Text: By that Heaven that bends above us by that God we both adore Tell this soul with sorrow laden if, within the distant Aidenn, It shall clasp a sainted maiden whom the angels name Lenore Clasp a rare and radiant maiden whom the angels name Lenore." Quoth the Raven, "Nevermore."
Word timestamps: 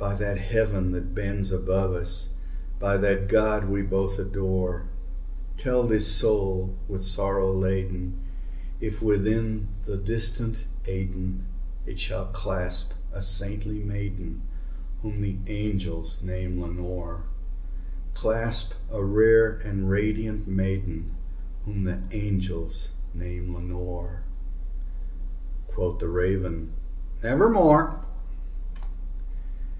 By 0.00 0.14
that 0.14 0.38
Heaven 0.38 0.92
that 0.92 1.14
bends 1.14 1.52
above 1.52 1.92
us 1.92 2.30
by 2.78 2.96
that 2.96 3.28
God 3.28 3.68
we 3.68 3.82
both 3.82 4.18
adore 4.18 4.84
Tell 5.58 5.84
this 5.86 6.10
soul 6.10 6.74
with 6.88 7.04
sorrow 7.04 7.52
laden 7.52 8.16
if, 8.80 9.02
within 9.02 9.68
the 9.84 9.98
distant 9.98 10.64
Aidenn, 10.86 11.44
It 11.84 11.98
shall 11.98 12.28
clasp 12.28 12.94
a 13.12 13.20
sainted 13.20 13.84
maiden 13.84 14.40
whom 15.02 15.20
the 15.20 15.36
angels 15.48 16.22
name 16.22 16.58
Lenore 16.62 17.24
Clasp 18.14 18.72
a 18.90 19.04
rare 19.04 19.52
and 19.66 19.90
radiant 19.90 20.48
maiden 20.48 21.14
whom 21.66 21.84
the 21.84 21.98
angels 22.12 22.92
name 23.12 23.54
Lenore." 23.54 24.22
Quoth 25.68 25.98
the 25.98 26.08
Raven, 26.08 26.72
"Nevermore." 27.22 28.06